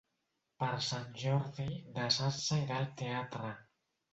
Per 0.61 0.69
Sant 0.85 1.05
Jordi 1.25 1.67
na 1.99 2.09
Sança 2.17 2.61
irà 2.65 2.81
al 2.81 2.91
teatre. 3.03 3.53